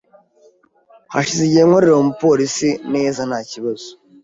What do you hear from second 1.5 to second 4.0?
nkorera uwo mu polisi neza nta kibazo